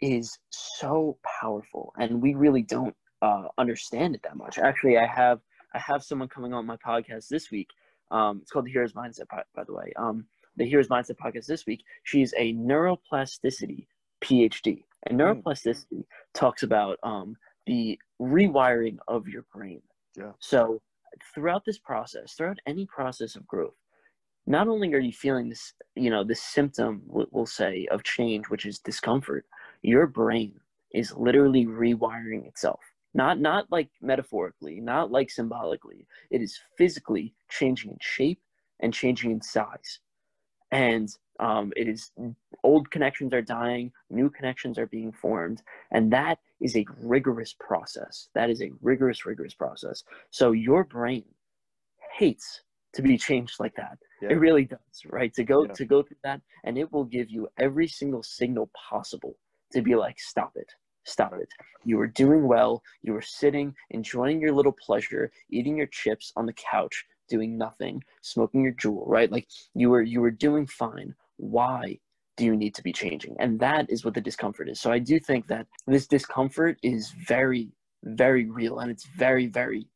[0.00, 4.58] is so powerful, and we really don't uh, understand it that much.
[4.58, 5.40] Actually, I have
[5.74, 7.68] I have someone coming on my podcast this week.
[8.10, 9.92] Um, it's called the Hero's Mindset, by the way.
[9.96, 11.84] Um, the Hero's Mindset podcast this week.
[12.04, 13.86] She's a neuroplasticity
[14.22, 14.84] PhD.
[15.06, 15.26] And hmm.
[15.26, 19.82] neuroplasticity talks about um, the rewiring of your brain.
[20.16, 20.32] Yeah.
[20.38, 20.80] So
[21.34, 23.74] throughout this process, throughout any process of growth,
[24.46, 28.64] not only are you feeling this, you know, this symptom, we'll say, of change, which
[28.64, 29.44] is discomfort,
[29.82, 30.60] your brain
[30.94, 32.80] is literally rewiring itself.
[33.16, 36.06] Not not like metaphorically, not like symbolically.
[36.30, 38.40] It is physically changing in shape
[38.80, 39.90] and changing in size.
[40.70, 42.02] And Um, it is
[42.68, 43.86] old connections are dying,
[44.20, 45.58] new connections are being formed,
[45.94, 48.14] and that is a rigorous process.
[48.38, 49.98] That is a rigorous, rigorous process.
[50.38, 51.24] So your brain
[52.20, 52.46] hates
[52.94, 53.96] to be changed like that.
[54.22, 54.32] Yeah.
[54.32, 55.32] It really does, right?
[55.34, 55.74] To go yeah.
[55.80, 59.34] to go through that, and it will give you every single signal possible
[59.74, 60.70] to be like, stop it,
[61.06, 61.48] stop it.
[61.84, 62.82] You were doing well.
[63.02, 68.02] You were sitting, enjoying your little pleasure, eating your chips on the couch, doing nothing,
[68.20, 69.30] smoking your Juul, right?
[69.30, 71.14] Like you were you were doing fine.
[71.38, 71.98] Why
[72.36, 73.36] do you need to be changing?
[73.38, 74.80] And that is what the discomfort is.
[74.80, 77.70] So I do think that this discomfort is very,
[78.04, 79.88] very real and it's very, very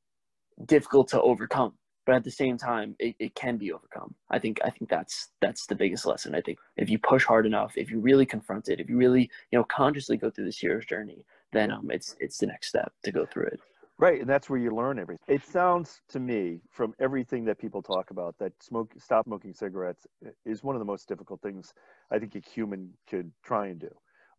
[0.67, 1.75] difficult to overcome
[2.07, 4.15] but at the same time it, it can be overcome.
[4.31, 6.35] I think i think that's that's the biggest lesson.
[6.35, 9.31] I think if you push hard enough if you really confront it if you really
[9.51, 12.93] you know consciously go through this hero's journey then um it's it's the next step
[13.05, 13.61] to go through it.
[13.99, 15.25] Right and that's where you learn everything.
[15.29, 20.07] It sounds to me from everything that people talk about that smoke stop smoking cigarettes
[20.45, 21.75] is one of the most difficult things
[22.11, 23.91] i think a human could try and do.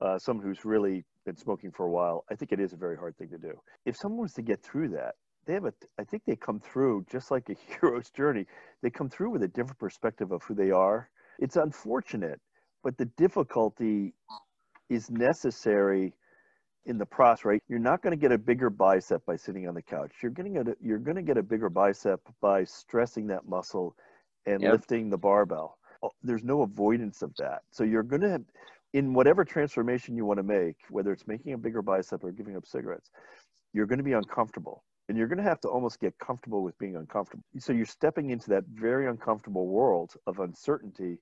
[0.02, 2.97] Uh, someone who's really been smoking for a while, I think it is a very
[2.97, 3.54] hard thing to do.
[3.86, 5.13] If someone was to get through that,
[5.45, 8.45] they have a i think they come through just like a hero's journey.
[8.82, 11.10] They come through with a different perspective of who they are.
[11.39, 12.39] It's unfortunate
[12.84, 14.13] but the difficulty
[14.89, 16.13] is necessary
[16.86, 17.63] in the process right?
[17.67, 20.12] You're not going to get a bigger bicep by sitting on the couch.
[20.21, 23.95] You're getting a you're going to get a bigger bicep by stressing that muscle
[24.45, 24.71] and yep.
[24.73, 25.77] lifting the barbell.
[26.04, 27.62] Oh, there's no avoidance of that.
[27.69, 28.41] So you're going to
[28.93, 32.56] in whatever transformation you want to make whether it's making a bigger bicep or giving
[32.56, 33.10] up cigarettes
[33.73, 36.78] you're going to be uncomfortable and you're going to have to almost get comfortable with
[36.78, 37.44] being uncomfortable.
[37.60, 41.20] So you're stepping into that very uncomfortable world of uncertainty.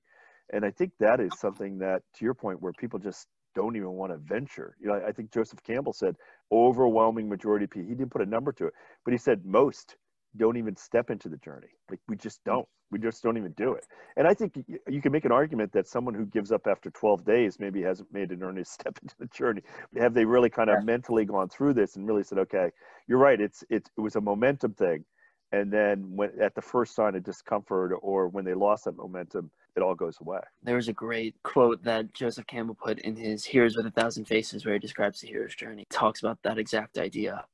[0.52, 3.90] And I think that is something that, to your point, where people just don't even
[3.90, 4.76] want to venture.
[4.80, 6.16] You know, I think Joseph Campbell said
[6.52, 9.96] overwhelming majority of people, he didn't put a number to it, but he said most
[10.36, 11.68] don't even step into the journey.
[11.88, 12.52] Like we just mm.
[12.52, 12.68] don't.
[12.90, 13.86] We just don't even do it.
[14.16, 17.24] And I think you can make an argument that someone who gives up after 12
[17.24, 19.62] days maybe hasn't made an earnest step into the journey.
[19.96, 20.84] Have they really kind of yeah.
[20.84, 22.70] mentally gone through this and really said, okay,
[23.06, 23.40] you're right.
[23.40, 25.04] It's, it's, it was a momentum thing.
[25.52, 29.50] And then when at the first sign of discomfort or when they lost that momentum,
[29.76, 30.40] it all goes away.
[30.62, 34.26] There was a great quote that Joseph Campbell put in his Heroes with a Thousand
[34.26, 35.86] Faces where he describes the hero's journey.
[35.88, 37.44] He talks about that exact idea.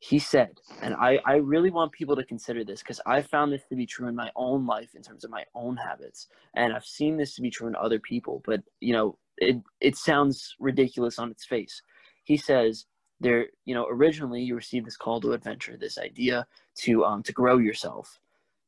[0.00, 3.64] He said, and I, I really want people to consider this because I found this
[3.70, 6.28] to be true in my own life in terms of my own habits.
[6.54, 9.96] And I've seen this to be true in other people, but you know, it it
[9.96, 11.82] sounds ridiculous on its face.
[12.24, 12.86] He says,
[13.20, 16.46] there, you know, originally you received this call to adventure, this idea
[16.82, 18.18] to um to grow yourself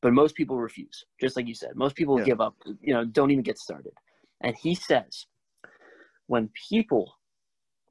[0.03, 2.25] but most people refuse just like you said most people yeah.
[2.25, 3.93] give up you know don't even get started
[4.41, 5.27] and he says
[6.27, 7.15] when people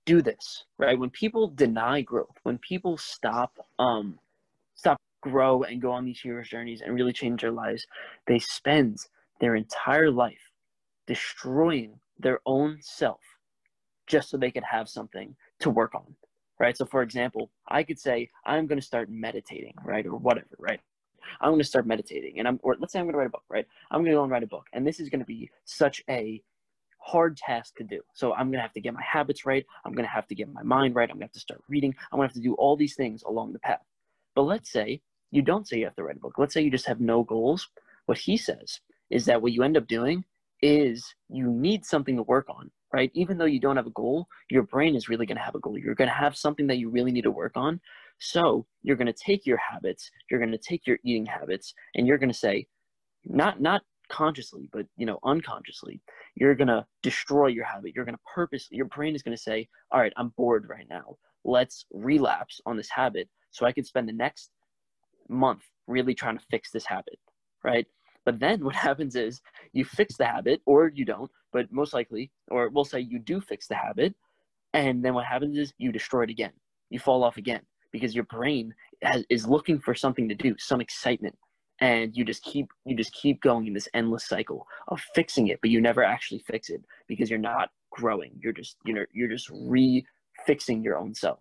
[0.06, 0.98] do this right?
[0.98, 4.20] When people deny growth when people stop um
[4.76, 7.88] stop grow and go on these hero's journeys and really change their lives
[8.28, 9.00] they spend
[9.39, 10.52] their entire life
[11.08, 13.22] destroying their own self
[14.08, 16.15] just so they could have something to work on
[16.60, 16.78] right?
[16.78, 20.80] So for example i could say i'm going to start meditating right or whatever right?
[21.41, 23.32] I'm going to start meditating, and I'm, or let's say I'm going to write a
[23.32, 23.65] book, right?
[23.91, 26.04] I'm going to go and write a book, and this is going to be such
[26.10, 26.41] a
[27.06, 28.02] hard task to do.
[28.13, 29.65] So I'm going to have to get my habits right.
[29.86, 31.10] I'm going to have to get my mind right.
[31.10, 31.94] I'm going to have to start reading.
[32.12, 33.86] I'm going to have to do all these things along the path.
[34.36, 36.34] But let's say you don't say you have to write a book.
[36.38, 37.68] Let's say you just have no goals.
[38.08, 40.24] What he says is that what you end up doing
[40.62, 43.12] is you need something to work on, right?
[43.13, 45.60] Even though you don't have a goal, your brain is really going to have a
[45.60, 45.78] goal.
[45.78, 47.80] You're going to have something that you really need to work on.
[48.20, 52.08] So you're going to take your habits, you're going to take your eating habits, and
[52.08, 52.68] you're going to say,
[53.26, 56.02] not not consciously, but you know unconsciously,
[56.36, 57.94] you're to destroy your habit.
[57.96, 58.78] You're going to purposely.
[58.78, 61.18] Your brain is to say, all right, I'm bored right now.
[61.44, 64.52] Let's relapse on this habit, so I can spend the next
[65.30, 67.20] month really trying to fix this habit,
[67.63, 67.86] right?
[68.26, 69.41] But then what happens is
[69.74, 73.41] you fix the habit, or you don't, but most likely, or we'll say you do
[73.41, 74.15] fix the habit,
[74.74, 76.52] and then what happens is you destroy it again.
[76.89, 80.82] You fall off again because your brain has, is looking for something to do, some
[80.82, 81.36] excitement,
[81.82, 85.60] and you just keep you just keep going in this endless cycle of fixing it,
[85.62, 88.32] but you never actually fix it because you're not growing.
[88.42, 91.40] You're just you know you're just re-fixing your own self.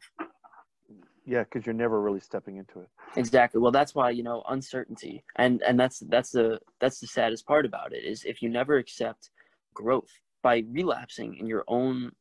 [1.26, 2.88] Yeah, because you're never really stepping into it.
[3.16, 3.60] Exactly.
[3.60, 7.64] Well, that's why you know uncertainty, and and that's that's the that's the saddest part
[7.64, 9.30] about it is if you never accept
[9.72, 10.10] growth
[10.42, 12.12] by relapsing in your own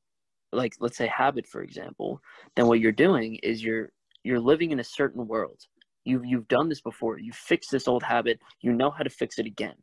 [0.51, 2.21] like let's say habit for example
[2.55, 3.91] then what you're doing is you're
[4.23, 5.59] you're living in a certain world.
[6.05, 7.19] You've you've done this before.
[7.19, 8.39] You fixed this old habit.
[8.61, 9.75] You know how to fix it again,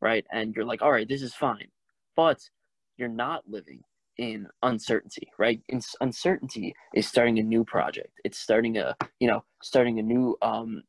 [0.00, 0.26] right?
[0.32, 1.68] And you're like, all right, this is fine.
[2.16, 2.40] But
[2.96, 3.82] you're not living
[4.18, 5.60] in uncertainty, right?
[5.68, 8.20] In uncertainty is starting a new project.
[8.24, 10.82] It's starting a you know starting a new um,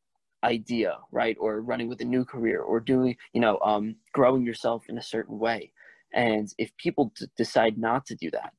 [0.44, 1.38] idea, right?
[1.40, 5.04] Or running with a new career, or doing you know um, growing yourself in a
[5.04, 5.74] certain way.
[6.14, 8.54] And if people d- decide not to do that,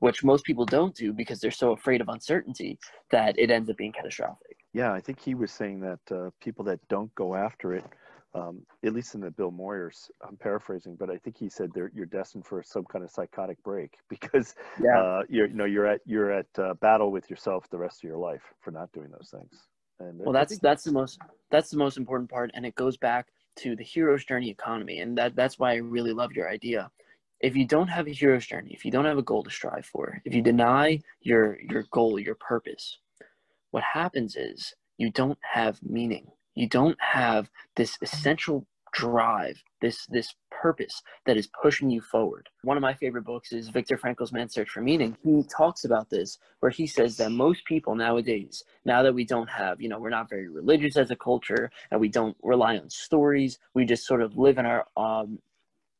[0.00, 2.78] which most people don't do because they're so afraid of uncertainty,
[3.12, 4.57] that it ends up being catastrophic.
[4.78, 7.84] Yeah, I think he was saying that uh, people that don't go after it,
[8.32, 12.06] um, at least in the Bill Moyers, I'm paraphrasing, but I think he said you're
[12.06, 14.96] destined for some kind of psychotic break because yeah.
[14.96, 18.08] uh, you're you know you're at you're at uh, battle with yourself the rest of
[18.08, 19.66] your life for not doing those things.
[19.98, 21.18] And well, that's that's the most
[21.50, 25.18] that's the most important part, and it goes back to the hero's journey economy, and
[25.18, 26.88] that that's why I really love your idea.
[27.40, 29.86] If you don't have a hero's journey, if you don't have a goal to strive
[29.86, 32.98] for, if you deny your your goal, your purpose,
[33.70, 36.26] what happens is you don't have meaning.
[36.54, 42.48] You don't have this essential drive, this this purpose that is pushing you forward.
[42.62, 45.16] One of my favorite books is Viktor Frankl's Man's Search for Meaning.
[45.22, 49.48] He talks about this where he says that most people nowadays, now that we don't
[49.48, 52.90] have, you know, we're not very religious as a culture and we don't rely on
[52.90, 55.38] stories, we just sort of live in our um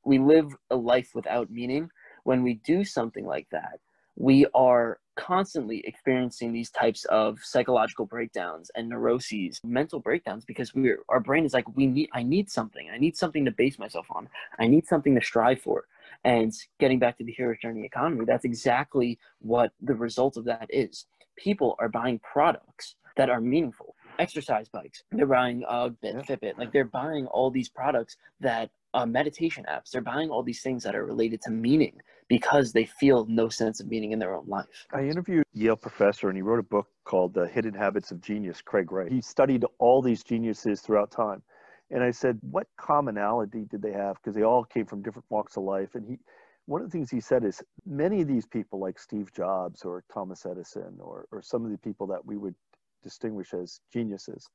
[0.05, 1.91] we live a life without meaning.
[2.25, 3.81] When we do something like that,
[4.19, 10.99] we are constantly experiencing these types of psychological breakdowns and neuroses, mental breakdowns, because we're
[11.09, 12.91] our brain is like, we need, I need something.
[12.93, 14.29] I need something to base myself on.
[14.59, 15.87] I need something to strive for.
[16.25, 20.67] And getting back to the hero journey economy, that's exactly what the result of that
[20.69, 21.07] is.
[21.37, 23.95] People are buying products that are meaningful.
[24.19, 29.07] Exercise bikes, they're buying uh, Bit, Fitbit, like they're buying all these products that uh,
[29.07, 29.91] meditation apps.
[29.91, 33.81] They're buying all these things that are related to meaning because they feel no sense
[33.81, 34.67] of meaning in their own life.
[34.93, 38.61] I interviewed Yale professor, and he wrote a book called The Hidden Habits of Genius,
[38.61, 39.11] Craig Wright.
[39.11, 41.43] He studied all these geniuses throughout time.
[41.91, 44.17] And I said, what commonality did they have?
[44.17, 45.95] Because they all came from different walks of life.
[45.95, 46.19] And he,
[46.67, 50.05] one of the things he said is many of these people, like Steve Jobs or
[50.13, 52.55] Thomas Edison, or, or some of the people that we would
[53.03, 54.51] distinguish as geniuses,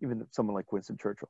[0.00, 1.28] even someone like Winston Churchill,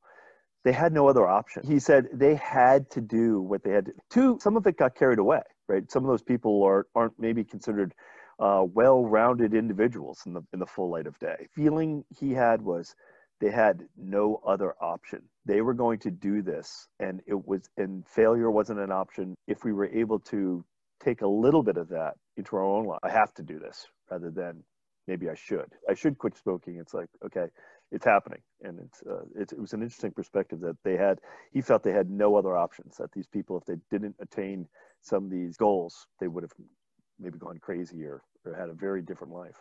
[0.63, 1.63] they had no other option.
[1.67, 3.93] He said they had to do what they had to.
[4.11, 5.91] Two, some of it got carried away, right?
[5.91, 7.95] Some of those people are aren't maybe considered
[8.39, 11.47] uh, well-rounded individuals in the in the full light of day.
[11.55, 12.95] Feeling he had was
[13.41, 15.23] they had no other option.
[15.45, 19.35] They were going to do this, and it was and failure wasn't an option.
[19.47, 20.65] If we were able to
[21.03, 23.87] take a little bit of that into our own life, I have to do this
[24.11, 24.63] rather than
[25.07, 25.73] maybe I should.
[25.89, 26.77] I should quit smoking.
[26.77, 27.47] It's like okay,
[27.93, 31.21] it's happening, and it's, uh, it's it was an interesting perspective that they had.
[31.53, 32.97] He felt they had no other options.
[32.97, 34.67] That these people, if they didn't attain
[35.03, 36.53] some of these goals, they would have
[37.19, 39.57] maybe gone crazy or, or had a very different life.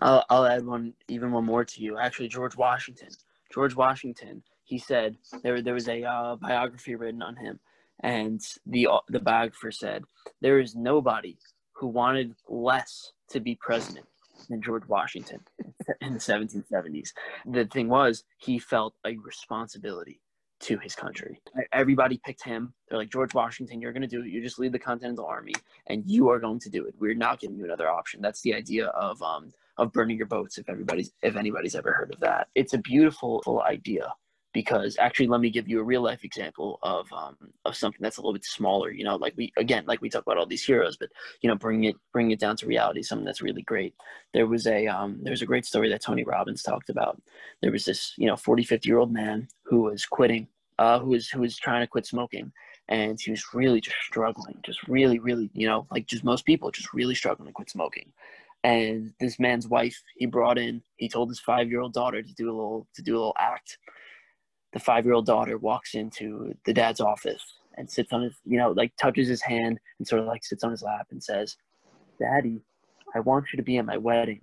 [0.00, 1.98] I'll, I'll add one, even one more to you.
[1.98, 3.08] Actually, George Washington.
[3.52, 4.42] George Washington.
[4.64, 7.58] He said there there was a uh, biography written on him,
[8.00, 10.04] and the the biographer said
[10.42, 11.38] there is nobody
[11.72, 14.06] who wanted less to be president
[14.50, 15.40] than George Washington
[16.02, 17.10] in the 1770s.
[17.46, 20.20] The thing was, he felt a responsibility
[20.60, 21.40] to his country.
[21.72, 22.72] Everybody picked him.
[22.88, 24.28] They're like, George Washington, you're going to do it.
[24.28, 25.54] You just lead the Continental Army,
[25.86, 26.94] and you are going to do it.
[26.98, 28.20] We're not giving you another option.
[28.20, 30.58] That's the idea of um, of burning your boats.
[30.58, 34.12] If everybody's if anybody's ever heard of that, it's a beautiful idea
[34.52, 38.16] because actually let me give you a real life example of um, of something that's
[38.16, 40.64] a little bit smaller you know like we again like we talk about all these
[40.64, 41.10] heroes but
[41.42, 43.94] you know bring it bring it down to reality something that's really great.
[44.34, 47.20] There was a um, there was a great story that tony robbins talked about.
[47.62, 51.10] There was this you know 40 50 year old man who was quitting uh, who
[51.10, 52.52] was who was trying to quit smoking
[52.88, 56.70] and he was really just struggling just really really you know like just most people
[56.70, 58.12] just really struggling to quit smoking.
[58.64, 62.34] And this man's wife he brought in he told his five year old daughter to
[62.34, 63.78] do a little to do a little act
[64.72, 67.42] the five year old daughter walks into the dad's office
[67.76, 70.64] and sits on his, you know, like touches his hand and sort of like sits
[70.64, 71.56] on his lap and says,
[72.20, 72.60] Daddy,
[73.14, 74.40] I want you to be at my wedding.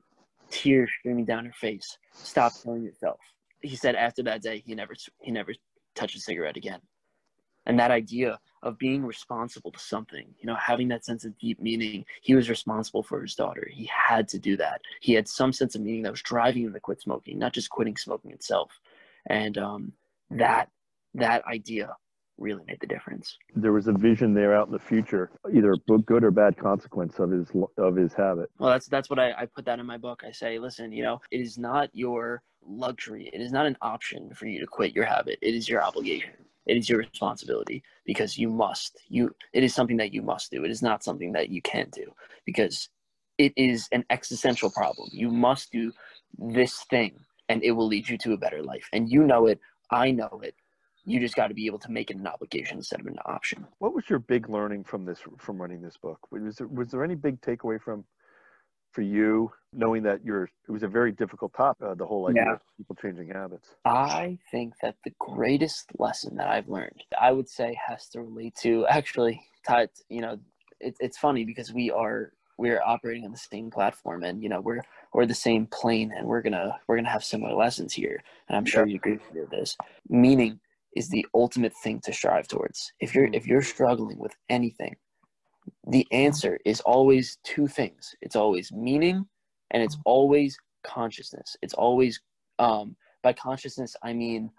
[0.50, 1.98] Tears streaming down her face.
[2.14, 3.20] Stop killing yourself.
[3.62, 5.54] He said after that day, he never, he never
[5.96, 6.80] touched a cigarette again.
[7.66, 11.60] And that idea of being responsible to something, you know, having that sense of deep
[11.60, 13.68] meaning, he was responsible for his daughter.
[13.72, 14.82] He had to do that.
[15.02, 17.70] He had some sense of meaning that was driving him to quit smoking, not just
[17.70, 18.72] quitting smoking itself.
[19.28, 19.94] And um,
[20.32, 20.70] that
[21.14, 21.96] that idea
[22.38, 23.38] really made the difference.
[23.56, 27.32] There was a vision there out in the future, either good or bad consequence of
[27.32, 28.50] his of his habit.
[28.60, 30.24] Well, that's that's what I, I put that in my book.
[30.26, 33.30] I say, listen, you know, it is not your luxury.
[33.34, 35.40] It is not an option for you to quit your habit.
[35.42, 36.34] It is your obligation.
[36.66, 39.00] It is your responsibility because you must.
[39.08, 40.66] You it is something that you must do.
[40.66, 42.12] It is not something that you can do
[42.46, 42.90] because
[43.38, 45.10] it is an existential problem.
[45.12, 45.92] You must do
[46.38, 47.20] this thing
[47.50, 48.88] and it will lead you to a better life.
[48.94, 49.60] And you know it
[49.92, 50.56] I know it.
[51.06, 53.68] You just got to be able to make it an obligation instead of an option.
[53.78, 56.20] What was your big learning from this from running this book?
[56.32, 58.06] Was there was there any big takeaway from
[58.92, 62.44] for you knowing that you're it was a very difficult topic uh, the whole idea
[62.46, 62.54] yeah.
[62.54, 67.50] of people changing habits i think that the greatest lesson that i've learned i would
[67.50, 69.90] say has to relate to actually tied.
[70.10, 70.40] You know,
[70.80, 74.62] it, it's funny because we are we're operating on the same platform, and you know
[74.62, 74.82] we're
[75.16, 78.22] we're the same plane, and we're gonna we're gonna have similar lessons here.
[78.50, 79.78] And I'm sure you agree with this.
[80.10, 80.60] Meaning
[80.94, 82.92] is the ultimate thing to strive towards.
[83.00, 84.98] If you're if you're struggling with anything,
[85.88, 88.14] the answer is always two things.
[88.22, 89.26] It's always meaning,
[89.72, 91.56] and it's always consciousness.
[91.62, 92.20] It's always
[92.60, 94.52] um, by consciousness I mean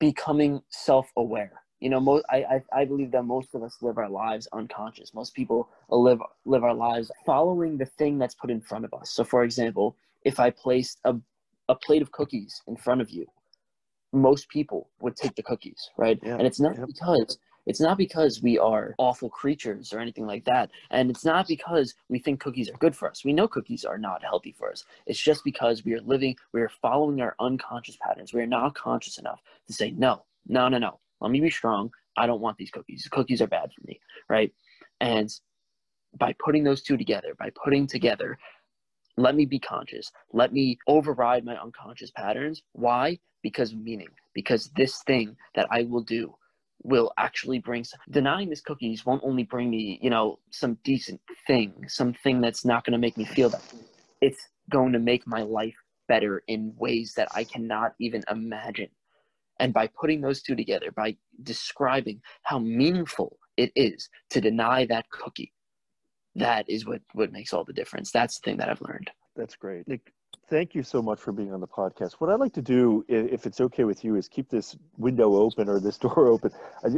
[0.00, 4.08] becoming self-aware you know most I, I, I believe that most of us live our
[4.08, 8.84] lives unconscious most people live live our lives following the thing that's put in front
[8.84, 11.14] of us so for example if i placed a,
[11.68, 13.26] a plate of cookies in front of you
[14.12, 16.84] most people would take the cookies right yeah, and it's not yeah.
[16.86, 20.70] because it's not because we are awful creatures or anything like that.
[20.90, 23.24] And it's not because we think cookies are good for us.
[23.24, 24.84] We know cookies are not healthy for us.
[25.06, 28.32] It's just because we are living, we are following our unconscious patterns.
[28.32, 31.00] We are not conscious enough to say, no, no, no, no.
[31.20, 31.90] Let me be strong.
[32.16, 33.08] I don't want these cookies.
[33.10, 34.00] Cookies are bad for me.
[34.28, 34.52] Right.
[35.00, 35.30] And
[36.18, 38.38] by putting those two together, by putting together,
[39.16, 40.10] let me be conscious.
[40.32, 42.62] Let me override my unconscious patterns.
[42.72, 43.18] Why?
[43.42, 44.08] Because meaning.
[44.34, 46.34] Because this thing that I will do
[46.82, 51.72] will actually bring denying this cookies won't only bring me you know some decent thing
[51.88, 53.62] something that's not going to make me feel that
[54.20, 55.74] it's going to make my life
[56.06, 58.88] better in ways that i cannot even imagine
[59.58, 65.08] and by putting those two together by describing how meaningful it is to deny that
[65.10, 65.52] cookie
[66.34, 69.56] that is what what makes all the difference that's the thing that i've learned that's
[69.56, 70.12] great nick
[70.48, 72.14] thank you so much for being on the podcast.
[72.14, 75.68] What I'd like to do, if it's okay with you, is keep this window open
[75.68, 76.50] or this door open.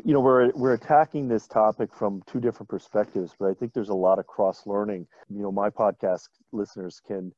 [0.04, 3.88] You know, we're we're attacking this topic from two different perspectives, but I think there's
[3.88, 5.06] a lot of cross learning.
[5.30, 7.32] You know, my podcast listeners can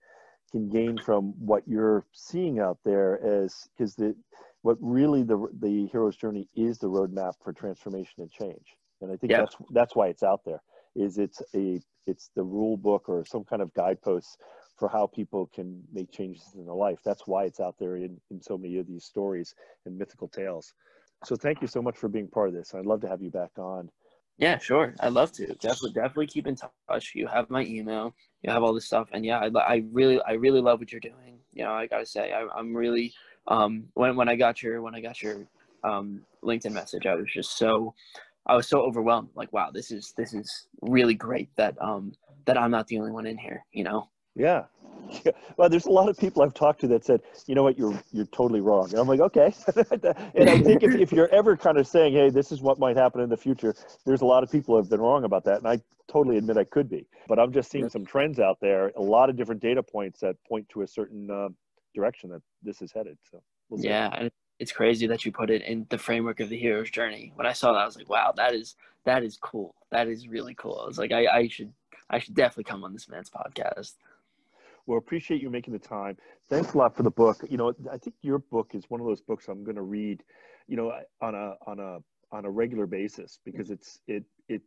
[0.50, 4.14] can gain from what you're seeing out there as because the
[4.62, 8.76] what really the the hero's journey is the roadmap for transformation and change.
[9.00, 10.62] And I think that's that's why it's out there.
[10.94, 14.36] Is it's a it's the rule book or some kind of guideposts
[14.76, 16.98] for how people can make changes in their life.
[17.04, 19.54] That's why it's out there in, in so many of these stories
[19.86, 20.72] and mythical tales.
[21.24, 22.74] So thank you so much for being part of this.
[22.74, 23.90] I'd love to have you back on.
[24.38, 24.94] Yeah, sure.
[25.00, 25.46] I'd love to.
[25.46, 26.56] Definitely, definitely keep in
[26.88, 27.12] touch.
[27.14, 28.14] You have my email.
[28.42, 31.00] You have all this stuff, and yeah, I, I really, I really love what you're
[31.00, 31.38] doing.
[31.52, 33.12] You know, I gotta say, I, I'm really,
[33.50, 35.46] um, when when I got your when I got your
[35.84, 37.94] um, LinkedIn message, I was just so,
[38.46, 39.30] I was so overwhelmed.
[39.34, 42.12] Like, wow, this is this is really great that um
[42.46, 43.64] that I'm not the only one in here.
[43.72, 44.08] You know.
[44.36, 44.64] Yeah.
[45.24, 45.32] yeah.
[45.56, 48.00] Well, there's a lot of people I've talked to that said, you know what, you're
[48.12, 48.88] you're totally wrong.
[48.90, 49.52] And I'm like, okay.
[50.34, 52.96] and I think if, if you're ever kind of saying, hey, this is what might
[52.96, 53.74] happen in the future,
[54.06, 55.58] there's a lot of people have been wrong about that.
[55.58, 55.80] And I
[56.10, 57.08] totally admit I could be.
[57.26, 60.36] But I'm just seeing some trends out there, a lot of different data points that
[60.48, 61.48] point to a certain uh,
[61.94, 63.18] direction that this is headed.
[63.30, 66.58] So we'll yeah, and it's crazy that you put it in the framework of the
[66.58, 67.32] hero's journey.
[67.34, 69.74] When I saw that, I was like, wow, that is that is cool.
[69.90, 70.80] That is really cool.
[70.82, 71.72] I was like, I, I should
[72.10, 73.94] I should definitely come on this man's podcast.
[74.86, 76.16] Well, appreciate you making the time.
[76.48, 77.44] Thanks a lot for the book.
[77.48, 80.22] You know, I think your book is one of those books I'm going to read,
[80.66, 81.98] you know, on a on a
[82.32, 84.62] on a regular basis because it's it it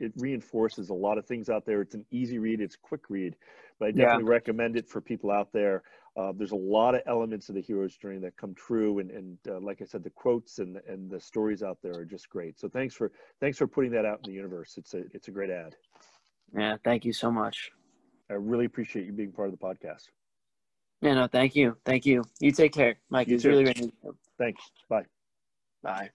[0.00, 1.82] it reinforces a lot of things out there.
[1.82, 3.36] It's an easy read, it's quick read,
[3.78, 4.30] but I definitely yeah.
[4.30, 5.82] recommend it for people out there.
[6.18, 9.38] Uh, there's a lot of elements of the hero's journey that come true, and and
[9.48, 12.58] uh, like I said, the quotes and and the stories out there are just great.
[12.58, 14.74] So thanks for thanks for putting that out in the universe.
[14.76, 15.76] It's a it's a great ad.
[16.56, 17.70] Yeah, thank you so much.
[18.30, 20.08] I really appreciate you being part of the podcast.
[21.00, 21.76] Yeah, no, thank you.
[21.84, 22.24] Thank you.
[22.40, 23.28] You take care, Mike.
[23.28, 23.50] You it's too.
[23.50, 23.92] really, really
[24.38, 24.62] Thanks.
[24.88, 25.04] Bye.
[25.84, 26.10] Bye.